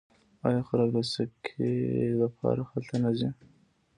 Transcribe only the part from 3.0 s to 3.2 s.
نه